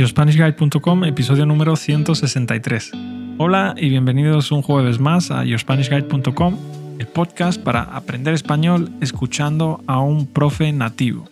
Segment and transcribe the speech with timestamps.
[0.00, 2.92] YourSpanishGuide.com, episodio número 163.
[3.36, 6.56] Hola y bienvenidos un jueves más a YourSpanishGuide.com,
[6.98, 11.28] el podcast para aprender español escuchando a un profe nativo.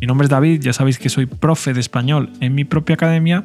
[0.00, 3.44] Mi nombre es David, ya sabéis que soy profe de español en mi propia academia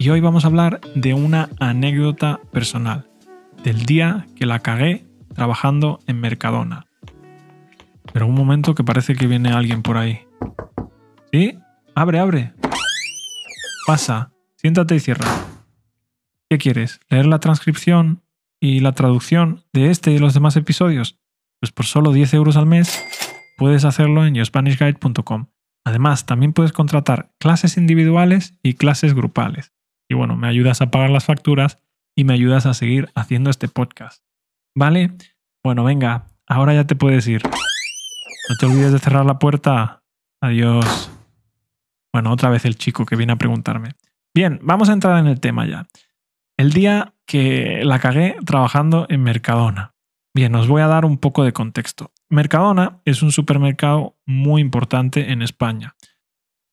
[0.00, 3.06] y hoy vamos a hablar de una anécdota personal,
[3.62, 5.04] del día que la cagué
[5.36, 6.86] trabajando en Mercadona.
[8.12, 10.22] Pero un momento que parece que viene alguien por ahí.
[11.30, 11.56] ¿Sí?
[11.94, 12.54] Abre, abre.
[13.90, 15.26] Pasa, siéntate y cierra.
[16.48, 17.00] ¿Qué quieres?
[17.08, 18.22] ¿Leer la transcripción
[18.60, 21.18] y la traducción de este y los demás episodios?
[21.60, 23.04] Pues por solo 10 euros al mes
[23.58, 25.46] puedes hacerlo en yourspanishguide.com.
[25.84, 29.72] Además, también puedes contratar clases individuales y clases grupales.
[30.08, 31.78] Y bueno, me ayudas a pagar las facturas
[32.14, 34.22] y me ayudas a seguir haciendo este podcast.
[34.72, 35.14] ¿Vale?
[35.64, 37.42] Bueno, venga, ahora ya te puedes ir.
[37.42, 40.04] No te olvides de cerrar la puerta.
[40.40, 41.10] Adiós.
[42.12, 43.92] Bueno, otra vez el chico que viene a preguntarme.
[44.34, 45.86] Bien, vamos a entrar en el tema ya.
[46.56, 49.94] El día que la cagué trabajando en Mercadona.
[50.34, 52.12] Bien, os voy a dar un poco de contexto.
[52.28, 55.96] Mercadona es un supermercado muy importante en España.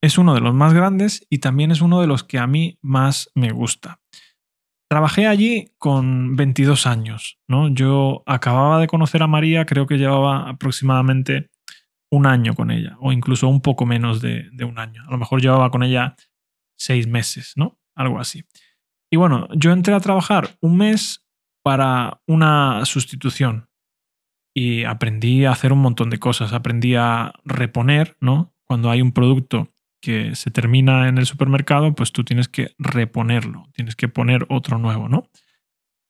[0.01, 2.77] Es uno de los más grandes y también es uno de los que a mí
[2.81, 3.99] más me gusta.
[4.89, 7.67] Trabajé allí con 22 años, ¿no?
[7.67, 11.49] Yo acababa de conocer a María, creo que llevaba aproximadamente
[12.09, 15.03] un año con ella, o incluso un poco menos de, un año.
[15.07, 16.15] A lo mejor llevaba con ella
[16.77, 17.79] seis meses, ¿no?
[17.95, 18.43] Algo así.
[19.11, 21.25] Y bueno, yo entré a trabajar un mes
[21.63, 23.69] para una sustitución
[24.53, 26.53] y aprendí a hacer un montón de cosas.
[26.53, 28.53] Aprendí a reponer, ¿no?
[28.65, 29.69] Cuando hay un producto
[30.01, 34.77] que se termina en el supermercado, pues tú tienes que reponerlo, tienes que poner otro
[34.77, 35.29] nuevo, ¿no?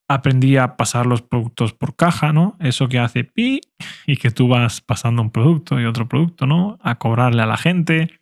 [0.07, 2.55] Aprendí a pasar los productos por caja, ¿no?
[2.59, 3.61] Eso que hace pi
[4.05, 6.77] y que tú vas pasando un producto y otro producto, ¿no?
[6.81, 8.19] A cobrarle a la gente.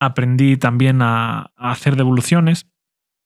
[0.00, 2.68] Aprendí también a, hacer devoluciones.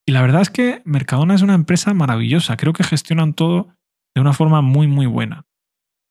[0.07, 2.57] Y la verdad es que Mercadona es una empresa maravillosa.
[2.57, 3.69] Creo que gestionan todo
[4.15, 5.47] de una forma muy, muy buena.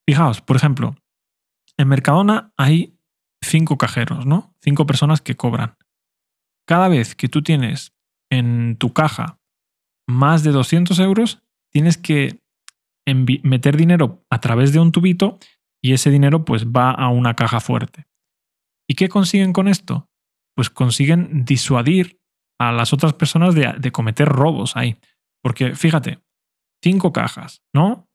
[0.06, 0.96] Fijaos, por ejemplo,
[1.78, 2.98] en Mercadona hay
[3.42, 4.54] cinco cajeros, ¿no?
[4.60, 5.76] Cinco personas que cobran.
[6.66, 7.92] Cada vez que tú tienes
[8.30, 9.38] en tu caja
[10.06, 12.40] más de 200 euros, tienes que
[13.06, 15.38] meter dinero a través de un tubito
[15.82, 18.06] y ese dinero pues va a una caja fuerte.
[18.88, 20.08] ¿Y qué consiguen con esto?
[20.54, 22.20] Pues consiguen disuadir
[22.60, 24.98] a las otras personas de, cometer robos ahí.
[25.42, 26.20] Porque fíjate,
[26.82, 28.08] cinco cajas, ¿no?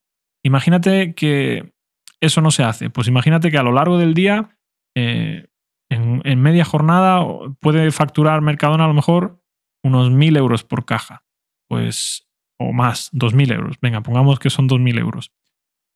[0.45, 1.73] Imagínate que
[2.21, 2.89] eso no se hace.
[2.89, 4.57] Pues imagínate que a lo largo del día,
[4.95, 5.47] eh,
[5.89, 7.25] en, en, media jornada,
[7.59, 9.43] puede facturar Mercadona a lo mejor
[9.83, 11.25] unos mil euros por caja.
[11.67, 12.26] Pues
[12.59, 13.77] o más, 2.000 euros.
[13.81, 15.31] Venga, pongamos que son 2.000 euros.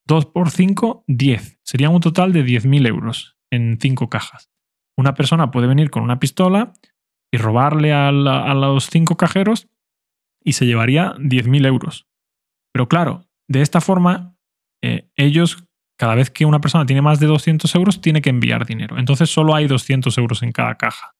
[0.07, 1.59] 2 por 5, 10.
[1.63, 4.49] Sería un total de 10.000 euros en 5 cajas.
[4.97, 6.73] Una persona puede venir con una pistola
[7.31, 9.69] y robarle a, los 5 cajeros
[10.44, 12.07] y se llevaría 10.000 euros.
[12.73, 14.35] Pero claro, de esta forma,
[14.81, 15.66] eh, ellos,
[15.97, 18.97] cada vez que una persona tiene más de 200 euros, tiene que enviar dinero.
[18.97, 21.16] Entonces solo hay 200 euros en cada caja.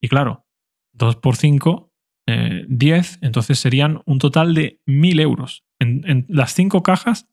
[0.00, 0.46] Y claro,
[0.92, 1.93] 2 por 5
[2.26, 5.64] 10, eh, entonces serían un total de 1.000 euros.
[5.78, 7.28] En, las cinco cajas,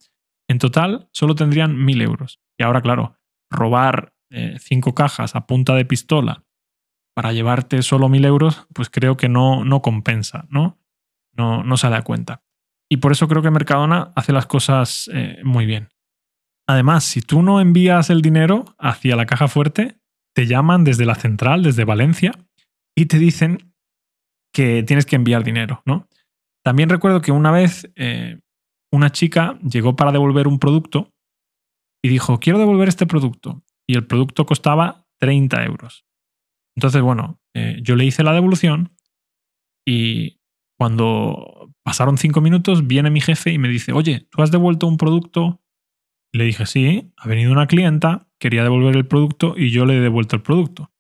[0.50, 2.42] en total, solo tendrían 1.000 euros.
[2.58, 3.18] Y ahora, claro,
[3.50, 6.44] robar eh, cinco cajas a punta de pistola
[7.16, 10.80] para llevarte solo 1.000 euros, pues creo que no, no compensa, ¿no?
[11.34, 11.64] ¿no?
[11.64, 12.44] No se da cuenta.
[12.90, 15.90] Y por eso creo que Mercadona hace las cosas eh, muy bien.
[16.68, 19.98] Además, si tú no envías el dinero hacia la caja fuerte,
[20.34, 22.32] te llaman desde la central, desde Valencia,
[22.96, 23.71] y te dicen
[24.54, 26.08] que tienes que enviar dinero, ¿no?
[26.64, 28.40] También recuerdo que una vez eh,
[28.92, 31.12] una chica llegó para devolver un producto
[32.04, 33.64] y dijo, quiero devolver este producto.
[33.88, 36.06] Y el producto costaba 30 euros.
[36.76, 38.96] Entonces, bueno, eh, yo le hice la devolución
[39.86, 40.40] y
[40.78, 44.98] cuando pasaron cinco minutos viene mi jefe y me dice, oye, ¿tú has devuelto un
[44.98, 45.62] producto?
[46.34, 50.00] le dije, sí, ha venido una clienta, quería devolver el producto y yo le he
[50.00, 50.92] devuelto el producto.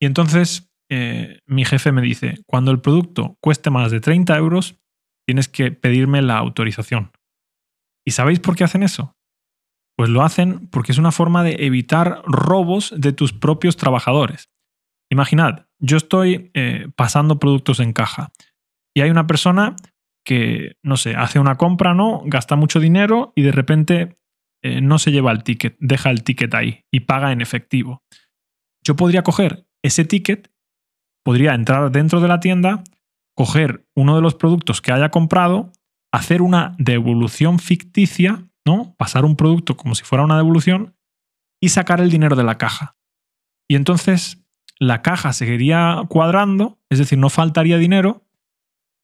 [0.00, 4.78] Y entonces eh, mi jefe me dice, cuando el producto cueste más de 30 euros,
[5.26, 7.12] tienes que pedirme la autorización.
[8.06, 9.16] ¿Y sabéis por qué hacen eso?
[9.96, 14.50] Pues lo hacen porque es una forma de evitar robos de tus propios trabajadores.
[15.10, 18.32] Imaginad, yo estoy eh, pasando productos en caja
[18.94, 19.74] y hay una persona
[20.24, 22.22] que, no sé, hace una compra, ¿no?
[22.24, 24.18] Gasta mucho dinero y de repente
[24.62, 28.02] eh, no se lleva el ticket, deja el ticket ahí y paga en efectivo.
[28.84, 30.50] Yo podría coger ese ticket
[31.26, 32.84] podría entrar dentro de la tienda,
[33.34, 35.72] coger uno de los productos que haya comprado,
[36.12, 38.94] hacer una devolución ficticia, ¿no?
[38.96, 40.94] Pasar un producto como si fuera una devolución
[41.60, 42.94] y sacar el dinero de la caja.
[43.68, 44.46] Y entonces
[44.78, 48.24] la caja seguiría cuadrando, es decir, no faltaría dinero,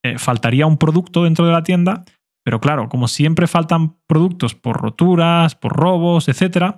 [0.05, 2.05] eh, faltaría un producto dentro de la tienda,
[2.45, 6.77] pero claro, como siempre faltan productos por roturas, por robos, etcétera,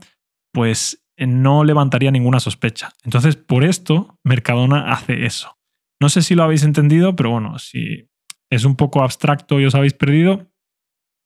[0.54, 2.92] pues no levantaría ninguna sospecha.
[3.04, 5.56] Entonces, por esto, Mercadona hace eso.
[6.00, 8.08] No sé si lo habéis entendido, pero bueno, si
[8.50, 10.50] es un poco abstracto y os habéis perdido,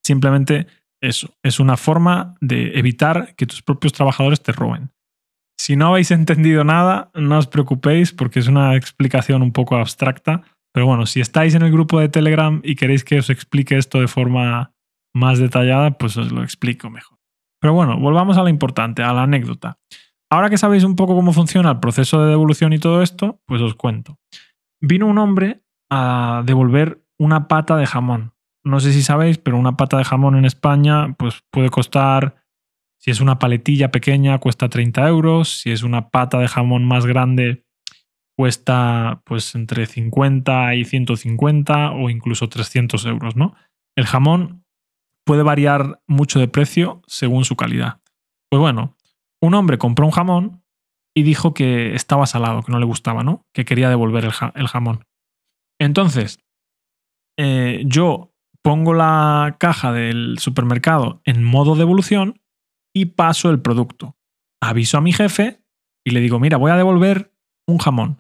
[0.05, 0.67] simplemente
[1.01, 4.91] eso, es una forma de evitar que tus propios trabajadores te roben.
[5.59, 10.43] Si no habéis entendido nada, no os preocupéis porque es una explicación un poco abstracta.
[10.73, 14.01] Pero bueno, si estáis en el grupo de Telegram y queréis que os explique esto
[14.01, 14.73] de forma
[15.15, 17.18] más detallada, pues os lo explico mejor.
[17.61, 19.79] Pero bueno, volvamos a lo importante, a la anécdota.
[20.31, 23.63] Ahora que sabéis un poco cómo funciona el proceso de devolución y todo esto, pues
[23.63, 24.19] os cuento.
[24.81, 28.35] Vino un hombre a devolver una pata de jamón.
[28.65, 32.37] No sé si sabéis, pero una pata de jamón en España pues puede costar,
[32.99, 35.61] si es una paletilla pequeña, cuesta 30 euros.
[35.61, 37.65] Si es una pata de jamón más grande,
[38.37, 43.55] cuesta pues entre 50 y 150 o incluso 300 euros, ¿no?
[43.97, 44.65] El jamón
[45.29, 48.01] puede variar mucho de precio según su calidad.
[48.51, 48.97] Pues bueno,
[49.43, 50.65] un hombre compró un jamón
[51.15, 53.47] y dijo que estaba salado, que no le gustaba, ¿no?
[53.53, 55.05] Que quería devolver el, jamón.
[55.79, 56.39] Entonces,
[57.39, 58.33] eh, yo
[58.63, 62.41] pongo la caja del supermercado en modo devolución
[62.97, 64.17] y paso el producto.
[64.63, 65.63] Aviso a mi jefe
[66.07, 67.35] y le digo, mira, voy a devolver
[67.69, 68.19] un jamón.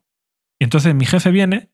[0.60, 1.70] Y entonces mi jefe viene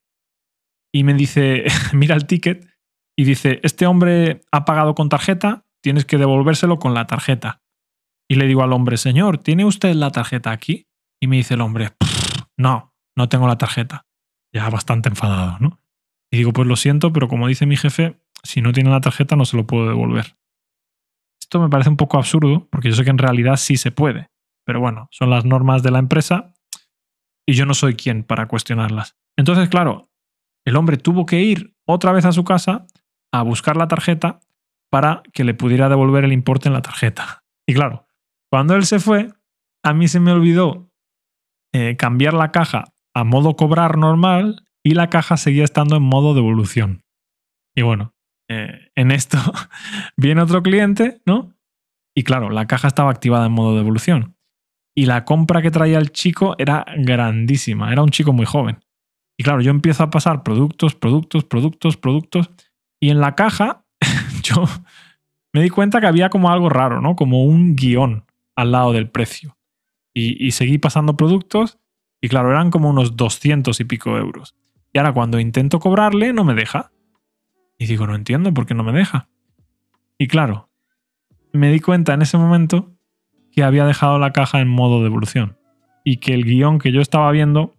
[0.94, 2.68] y me dice, mira el ticket
[3.16, 7.62] y dice, este hombre ha pagado con tarjeta, tienes que devolvérselo con la tarjeta.
[8.28, 10.88] Y le digo al hombre, señor, ¿tiene usted la tarjeta aquí?
[11.20, 11.90] Y me dice el hombre,
[12.56, 14.06] no, no tengo la tarjeta.
[14.52, 15.80] Ya bastante enfadado, ¿no?
[16.30, 19.36] Y digo, pues lo siento, pero como dice mi jefe, si no tiene la tarjeta
[19.36, 20.36] no se lo puedo devolver.
[21.40, 24.30] Esto me parece un poco absurdo, porque yo sé que en realidad sí se puede.
[24.64, 26.54] Pero bueno, son las normas de la empresa
[27.46, 29.16] y yo no soy quien para cuestionarlas.
[29.36, 30.08] Entonces, claro,
[30.64, 32.86] el hombre tuvo que ir otra vez a su casa
[33.38, 34.38] a buscar la tarjeta
[34.90, 37.42] para que le pudiera devolver el importe en la tarjeta.
[37.66, 38.06] Y claro,
[38.48, 39.32] cuando él se fue,
[39.82, 40.88] a mí se me olvidó
[41.72, 46.34] eh, cambiar la caja a modo cobrar normal y la caja seguía estando en modo
[46.34, 47.02] devolución.
[47.74, 48.14] Y bueno,
[48.48, 49.38] eh, en esto
[50.16, 51.52] viene otro cliente, ¿no?
[52.14, 54.36] Y claro, la caja estaba activada en modo devolución.
[54.96, 58.78] Y la compra que traía el chico era grandísima, era un chico muy joven.
[59.36, 62.50] Y claro, yo empiezo a pasar productos, productos, productos, productos.
[63.04, 63.84] Y en la caja
[64.42, 64.64] yo
[65.52, 67.16] me di cuenta que había como algo raro, ¿no?
[67.16, 68.24] Como un guion
[68.56, 69.58] al lado del precio.
[70.14, 71.78] Y, seguí pasando productos
[72.22, 74.56] y claro, eran como unos 200 y pico euros.
[74.90, 76.92] Y ahora cuando intento cobrarle no me deja.
[77.76, 79.28] Y digo, no entiendo por qué no me deja.
[80.16, 80.70] Y claro,
[81.52, 82.90] me di cuenta en ese momento
[83.52, 85.58] que había dejado la caja en modo devolución
[86.04, 87.74] y que el guion que yo estaba viendo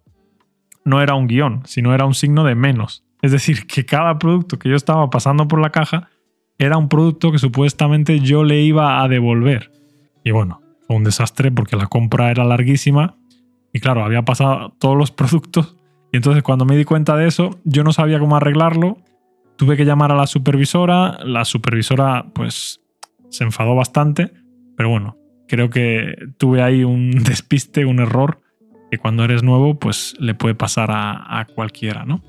[0.84, 3.05] no era un guion, sino era un signo de menos.
[3.22, 6.08] Es decir, que cada producto que yo estaba pasando por la caja
[6.58, 9.72] era un producto que supuestamente yo le iba a devolver.
[10.24, 13.16] Y bueno, fue un desastre porque la compra era larguísima
[13.72, 15.76] y claro, había pasado todos los productos.
[16.12, 18.98] Y entonces cuando me di cuenta de eso, yo no sabía cómo arreglarlo.
[19.56, 21.18] Tuve que llamar a la supervisora.
[21.24, 22.80] La supervisora pues
[23.28, 24.32] se enfadó bastante.
[24.76, 25.16] Pero bueno,
[25.48, 28.40] creo que tuve ahí un despiste, un error
[28.90, 32.22] que cuando eres nuevo pues le puede pasar a, a cualquiera, ¿no?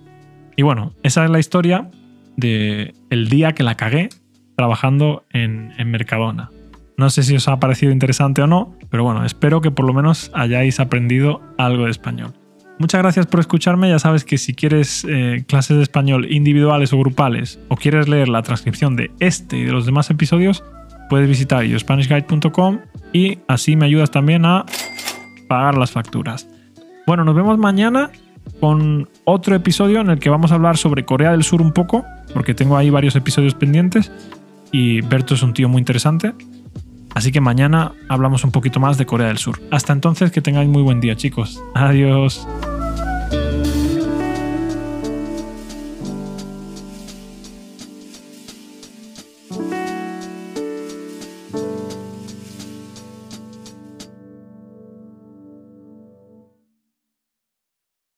[0.57, 1.89] Y bueno, esa es la historia
[2.35, 4.09] de el día que la cagué
[4.57, 6.49] trabajando en, Mercadona.
[6.97, 9.93] No sé si os ha parecido interesante o no, pero bueno, espero que por lo
[9.93, 12.33] menos hayáis aprendido algo de español.
[12.79, 13.87] Muchas gracias por escucharme.
[13.87, 18.27] Ya sabes que si quieres eh, clases de español individuales o grupales o quieres leer
[18.27, 20.63] la transcripción de este y de los demás episodios,
[21.07, 22.79] puedes visitar yourspanishguide.com
[23.13, 24.65] y así me ayudas también a
[25.47, 26.49] pagar las facturas.
[27.05, 28.09] Bueno, nos vemos mañana
[28.59, 32.05] con otro episodio en el que vamos a hablar sobre Corea del Sur un poco,
[32.33, 34.11] porque tengo ahí varios episodios pendientes
[34.71, 36.33] y Berto es un tío muy interesante.
[37.13, 39.59] Así que mañana hablamos un poquito más de Corea del Sur.
[39.71, 41.61] Hasta entonces, que tengáis muy buen día, chicos.
[41.73, 42.47] Adiós.